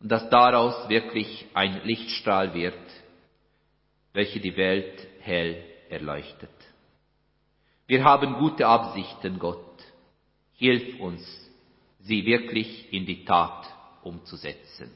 [0.01, 2.79] und dass daraus wirklich ein Lichtstrahl wird,
[4.15, 6.49] welcher die Welt hell erleuchtet.
[7.87, 9.83] Wir haben gute Absichten, Gott.
[10.55, 11.51] Hilf uns,
[12.01, 13.67] sie wirklich in die Tat
[14.03, 14.91] umzusetzen.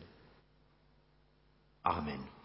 [1.83, 2.38] Amen.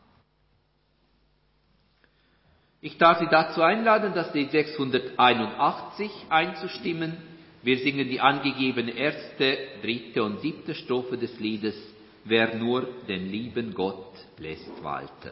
[2.84, 7.18] Ich darf Sie dazu einladen, das Lied 681 einzustimmen.
[7.64, 11.76] Wir singen die angegebene erste, dritte und siebte Strophe des Liedes
[12.26, 15.32] wer nur den lieben Gott lässt walten.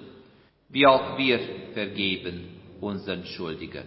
[0.71, 1.39] wie auch wir
[1.73, 3.85] vergeben unseren Schuldigen.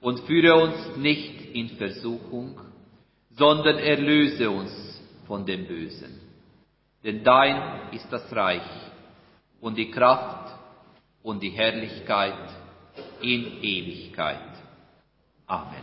[0.00, 2.60] Und führe uns nicht in Versuchung,
[3.30, 4.72] sondern erlöse uns
[5.26, 6.20] von dem Bösen.
[7.02, 8.62] Denn dein ist das Reich
[9.60, 10.54] und die Kraft
[11.22, 12.50] und die Herrlichkeit
[13.20, 14.40] in Ewigkeit.
[15.46, 15.82] Amen.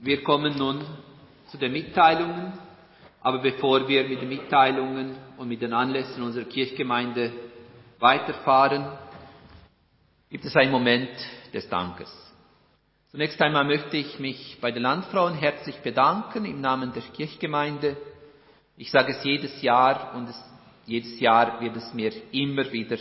[0.00, 0.84] Wir kommen nun
[1.50, 2.52] zu den Mitteilungen
[3.20, 7.32] aber bevor wir mit den Mitteilungen und mit den Anlässen unserer Kirchgemeinde
[7.98, 8.86] weiterfahren,
[10.30, 11.10] gibt es einen Moment
[11.52, 12.12] des Dankes.
[13.10, 17.96] Zunächst einmal möchte ich mich bei den Landfrauen herzlich bedanken im Namen der Kirchgemeinde.
[18.76, 20.40] Ich sage es jedes Jahr und es,
[20.86, 22.98] jedes Jahr wird es mir immer wieder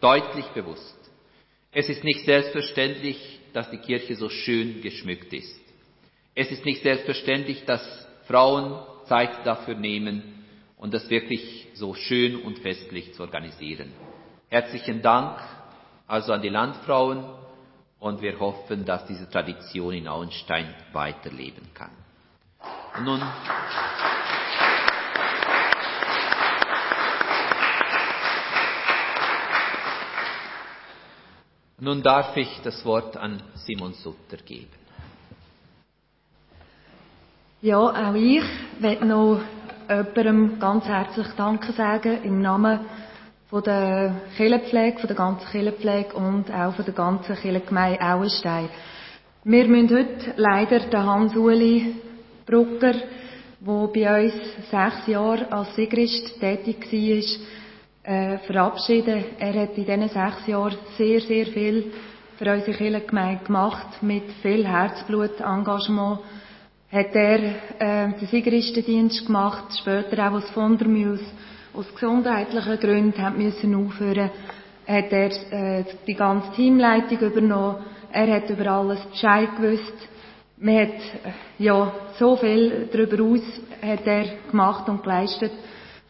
[0.00, 0.96] deutlich bewusst.
[1.72, 5.60] Es ist nicht selbstverständlich, dass die Kirche so schön geschmückt ist.
[6.34, 7.82] Es ist nicht selbstverständlich, dass
[8.26, 8.80] Frauen
[9.10, 10.22] Zeit dafür nehmen
[10.76, 13.92] und das wirklich so schön und festlich zu organisieren.
[14.48, 15.36] Herzlichen Dank
[16.06, 17.24] also an die Landfrauen
[17.98, 21.90] und wir hoffen, dass diese Tradition in Auenstein weiterleben kann.
[22.96, 23.20] Und nun
[31.82, 34.79] Nun darf ich das Wort an Simon Sutter geben.
[37.62, 38.42] Ja, auch ich
[38.78, 39.38] möchte noch
[39.86, 42.80] jemandem ganz herzlich Danke sagen im Namen
[43.50, 48.70] von der Kirchenpflege, von der ganzen Kirchenpflege und auch von der ganzen Kirchengemeinde Auenstein.
[49.44, 51.96] Wir müssen heute leider den Hans-Uli
[52.46, 52.94] Brucker,
[53.60, 54.34] der bei uns
[54.70, 59.22] sechs Jahre als Sigrist tätig war, äh, verabschieden.
[59.38, 61.92] Er hat in diesen sechs Jahren sehr, sehr viel
[62.38, 66.20] für unsere Kirchengemeinde gemacht, mit viel Herzblut, Engagement
[66.92, 67.38] hat er
[67.78, 71.20] äh, den Siegeristendienst gemacht, später auch als Fondermüs
[71.72, 74.30] aus gesundheitlichen Gründen hat müssen aufhören,
[74.86, 77.76] hat er äh, die ganze Teamleitung übernommen.
[78.12, 80.08] Er hat über alles Bescheid gewusst.
[80.56, 83.42] Man hat, äh, ja, so viel darüber aus
[83.80, 85.52] hat er gemacht und geleistet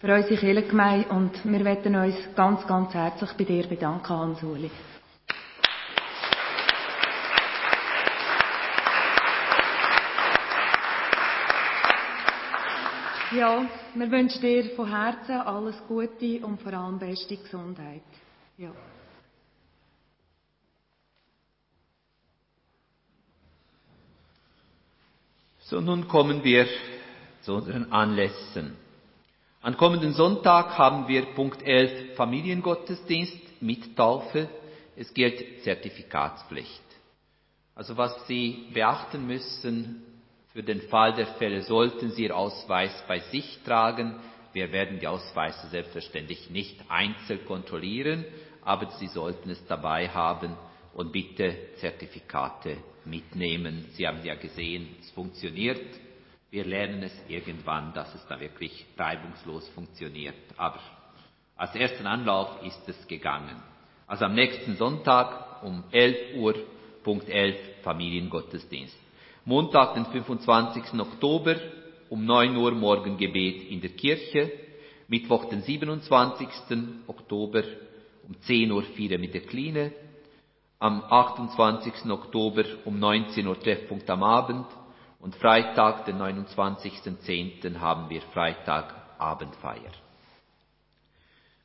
[0.00, 4.70] für unsere Kirchengemeinde und wir möchten uns ganz, ganz herzlich bei dir bedanken, Hans-Uli.
[13.32, 13.64] Ja,
[13.94, 18.02] wir wünschen dir von Herzen alles Gute und vor allem beste Gesundheit.
[18.58, 18.72] Ja.
[25.60, 26.66] So, nun kommen wir
[27.42, 28.76] zu unseren Anlässen.
[29.62, 34.48] Am kommenden Sonntag haben wir Punkt 11 Familiengottesdienst mit Taufe.
[34.96, 36.82] Es gilt Zertifikatspflicht.
[37.76, 40.02] Also was Sie beachten müssen,
[40.60, 44.16] für den Fall der Fälle sollten Sie Ihr Ausweis bei sich tragen.
[44.52, 48.26] Wir werden die Ausweise selbstverständlich nicht einzeln kontrollieren,
[48.60, 50.54] aber Sie sollten es dabei haben
[50.92, 53.86] und bitte Zertifikate mitnehmen.
[53.92, 55.80] Sie haben ja gesehen, es funktioniert.
[56.50, 60.34] Wir lernen es irgendwann, dass es da wirklich reibungslos funktioniert.
[60.58, 60.80] Aber
[61.56, 63.62] als ersten Anlauf ist es gegangen.
[64.06, 66.54] Also am nächsten Sonntag um 11 Uhr,
[67.02, 69.09] Punkt 11, Familiengottesdienst.
[69.44, 71.00] Montag, den 25.
[71.00, 71.56] Oktober
[72.10, 74.52] um 9 Uhr Morgengebet in der Kirche.
[75.08, 76.48] Mittwoch, den 27.
[77.06, 77.62] Oktober
[78.28, 79.92] um 10 Uhr Feier mit der Kline.
[80.78, 82.10] Am 28.
[82.10, 84.66] Oktober um 19 Uhr Treffpunkt am Abend.
[85.20, 87.78] Und Freitag, den 29.10.
[87.78, 89.92] haben wir Freitag Abendfeier.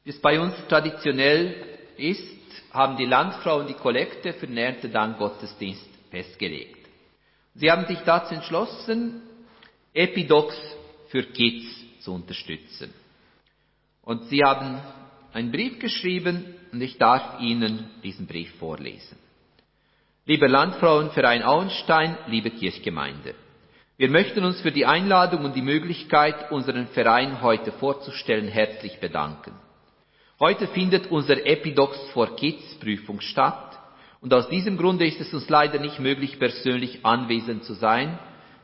[0.04, 1.56] Wie es bei uns traditionell
[1.98, 2.24] ist,
[2.72, 6.85] haben die Landfrauen die Kollekte für den Erntedank Gottesdienst festgelegt.
[7.56, 9.22] Sie haben sich dazu entschlossen,
[9.94, 10.56] Epidox
[11.08, 11.66] für Kids
[12.02, 12.94] zu unterstützen.
[14.04, 14.78] Und Sie haben
[15.34, 19.18] einen Brief geschrieben und ich darf Ihnen diesen Brief vorlesen.
[20.26, 23.36] Liebe Landfrauenverein Auenstein, liebe Kirchgemeinde,
[23.98, 29.54] wir möchten uns für die Einladung und die Möglichkeit, unseren Verein heute vorzustellen, herzlich bedanken.
[30.38, 33.65] Heute findet unser Epidox for Kids Prüfung statt
[34.26, 38.18] und aus diesem Grunde ist es uns leider nicht möglich, persönlich anwesend zu sein.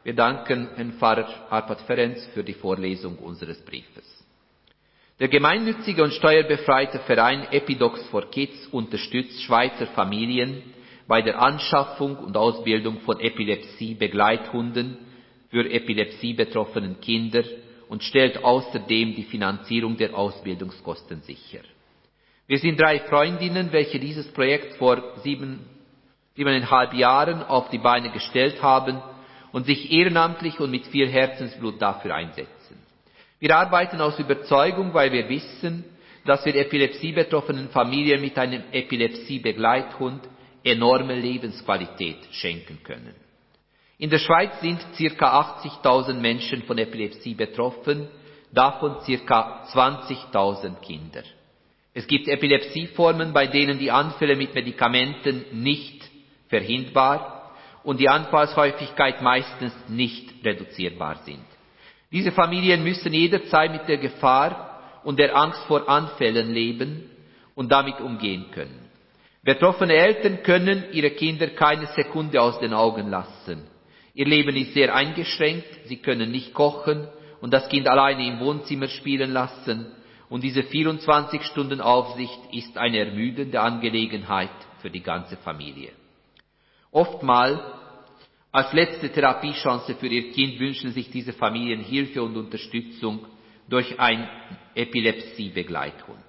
[0.03, 4.25] Wir danken Herrn Pfarrer Arpad Ferenc für die Vorlesung unseres Briefes.
[5.19, 10.63] Der gemeinnützige und steuerbefreite Verein Epidox for Kids unterstützt Schweizer Familien
[11.07, 14.97] bei der Anschaffung und Ausbildung von Epilepsie-Begleithunden
[15.51, 17.43] für epilepsiebetroffenen Kinder
[17.87, 21.59] und stellt außerdem die Finanzierung der Ausbildungskosten sicher.
[22.51, 25.61] Wir sind drei Freundinnen, welche dieses Projekt vor sieben,
[26.35, 29.01] siebeneinhalb Jahren auf die Beine gestellt haben
[29.53, 32.77] und sich ehrenamtlich und mit viel Herzensblut dafür einsetzen.
[33.39, 35.85] Wir arbeiten aus Überzeugung, weil wir wissen,
[36.25, 40.19] dass wir epilepsiebetroffenen Familien mit einem Epilepsiebegleithund
[40.61, 43.15] enorme Lebensqualität schenken können.
[43.97, 48.09] In der Schweiz sind circa 80.000 Menschen von Epilepsie betroffen,
[48.51, 51.23] davon circa 20.000 Kinder.
[51.93, 56.09] Es gibt Epilepsieformen, bei denen die Anfälle mit Medikamenten nicht
[56.47, 57.51] verhinderbar
[57.83, 61.43] und die Anfallshäufigkeit meistens nicht reduzierbar sind.
[62.11, 67.09] Diese Familien müssen jederzeit mit der Gefahr und der Angst vor Anfällen leben
[67.55, 68.89] und damit umgehen können.
[69.43, 73.63] Betroffene Eltern können ihre Kinder keine Sekunde aus den Augen lassen.
[74.13, 77.07] Ihr Leben ist sehr eingeschränkt, sie können nicht kochen
[77.41, 79.87] und das Kind alleine im Wohnzimmer spielen lassen
[80.31, 84.49] und diese 24 Stunden Aufsicht ist eine ermüdende Angelegenheit
[84.81, 85.91] für die ganze Familie.
[86.89, 87.61] Oftmal
[88.49, 93.25] als letzte Therapiechance für ihr Kind wünschen sich diese Familien Hilfe und Unterstützung
[93.67, 94.29] durch ein
[94.73, 96.23] Epilepsie-Begleithund.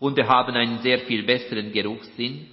[0.00, 2.48] Hunde haben einen sehr viel besseren Geruchssinn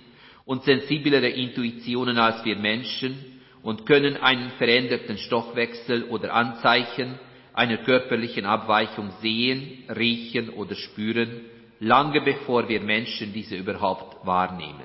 [0.45, 7.17] und sensiblere Intuitionen als wir Menschen und können einen veränderten Stoffwechsel oder Anzeichen
[7.55, 11.41] einer körperlichen Abweichung sehen, riechen oder spüren,
[11.79, 14.83] lange bevor wir Menschen diese überhaupt wahrnehmen.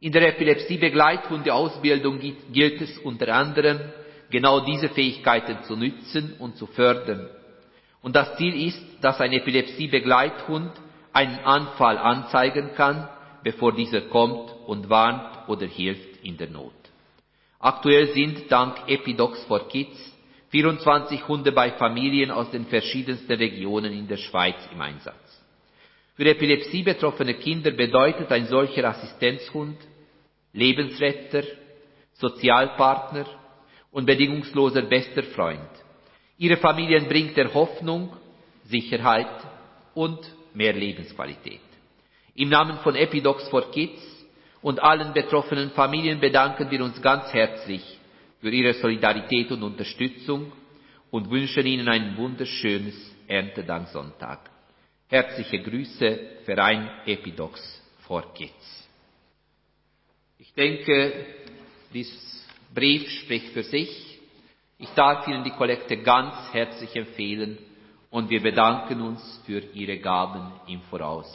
[0.00, 2.20] In der Epilepsiebegleithundeausbildung
[2.52, 3.80] gilt es unter anderem,
[4.30, 7.28] genau diese Fähigkeiten zu nützen und zu fördern.
[8.02, 10.72] Und das Ziel ist, dass ein Epilepsiebegleithund
[11.12, 13.08] einen Anfall anzeigen kann,
[13.42, 16.72] bevor dieser kommt und warnt oder hilft in der Not.
[17.58, 20.15] Aktuell sind dank Epidox for Kids
[20.50, 25.42] 24 Hunde bei Familien aus den verschiedensten Regionen in der Schweiz im Einsatz.
[26.14, 29.76] Für Epilepsie betroffene Kinder bedeutet ein solcher Assistenzhund
[30.52, 31.42] Lebensretter,
[32.14, 33.26] Sozialpartner
[33.90, 35.68] und bedingungsloser bester Freund.
[36.38, 38.16] Ihre Familien bringt er Hoffnung,
[38.64, 39.28] Sicherheit
[39.94, 40.20] und
[40.54, 41.60] mehr Lebensqualität.
[42.34, 44.00] Im Namen von Epidox for Kids
[44.62, 47.95] und allen betroffenen Familien bedanken wir uns ganz herzlich
[48.40, 50.52] für Ihre Solidarität und Unterstützung
[51.10, 52.94] und wünschen Ihnen ein wunderschönes
[53.26, 54.50] Erntedanksonntag.
[55.08, 58.88] Herzliche Grüße, Verein Epidox for Kids.
[60.38, 61.26] Ich denke,
[61.94, 64.18] dieses Brief spricht für sich.
[64.78, 67.58] Ich darf Ihnen die Kollekte ganz herzlich empfehlen
[68.10, 71.32] und wir bedanken uns für Ihre Gaben im Voraus.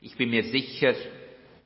[0.00, 0.94] Ich bin mir sicher,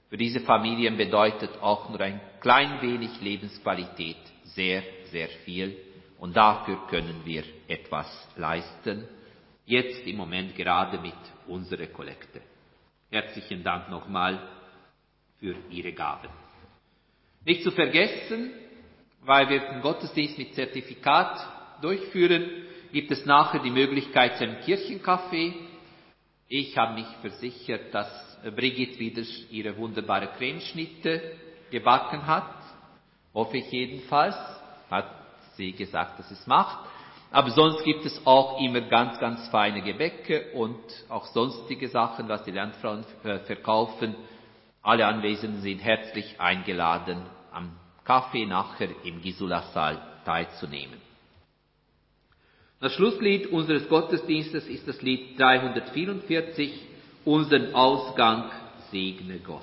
[0.09, 4.17] für diese Familien bedeutet auch nur ein klein wenig Lebensqualität
[4.55, 5.77] sehr, sehr viel
[6.19, 9.07] und dafür können wir etwas leisten.
[9.65, 11.15] Jetzt im Moment gerade mit
[11.47, 12.41] unserer Kollekte.
[13.11, 14.41] Herzlichen Dank nochmal
[15.39, 16.29] für Ihre Gaben.
[17.45, 18.53] Nicht zu vergessen,
[19.23, 22.49] weil wir den Gottesdienst mit Zertifikat durchführen,
[22.93, 25.55] gibt es nachher die Möglichkeit zu einem Kirchenkaffee.
[26.49, 31.37] Ich habe mich versichert, dass Brigitte wieder ihre wunderbare Cremeschnitte
[31.71, 32.56] gebacken hat.
[33.37, 34.35] Hoffe ich jedenfalls.
[34.91, 35.11] Hat
[35.57, 36.79] sie gesagt, dass es macht.
[37.31, 40.79] Aber sonst gibt es auch immer ganz, ganz feine Gebäcke und
[41.11, 44.15] auch sonstige Sachen, was die Landfrauen äh, verkaufen.
[44.83, 47.73] Alle Anwesenden sind herzlich eingeladen, am
[48.05, 50.99] Kaffee nachher im Gisula-Saal teilzunehmen.
[52.81, 56.73] Das Schlusslied unseres Gottesdienstes ist das Lied 344,
[57.27, 58.51] unseren Ausgang
[58.91, 59.63] segne Gott.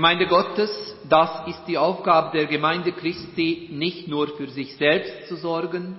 [0.00, 0.70] Gemeinde Gottes,
[1.10, 5.98] das ist die Aufgabe der Gemeinde Christi, nicht nur für sich selbst zu sorgen,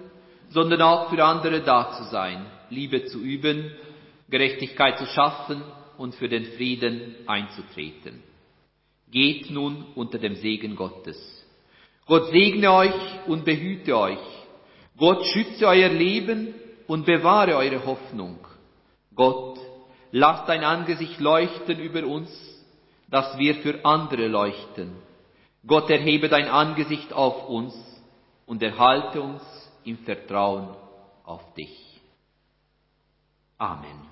[0.49, 3.72] sondern auch für andere da zu sein, Liebe zu üben,
[4.28, 5.62] Gerechtigkeit zu schaffen
[5.99, 8.24] und für den Frieden einzutreten.
[9.12, 11.20] Geht nun unter dem Segen Gottes.
[12.08, 14.26] Gott segne euch und behüte euch.
[14.97, 16.56] Gott schütze euer Leben
[16.88, 18.39] und bewahre eure Hoffnung.
[19.14, 19.60] Gott,
[20.12, 22.51] lasst dein Angesicht leuchten über uns,
[23.12, 24.95] dass wir für andere leuchten.
[25.68, 27.76] Gott erhebe dein Angesicht auf uns
[28.47, 29.43] und erhalte uns
[29.84, 30.70] im Vertrauen
[31.24, 32.01] auf dich.
[33.57, 34.11] Amen.